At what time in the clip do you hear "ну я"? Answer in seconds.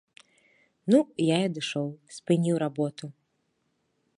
0.93-1.37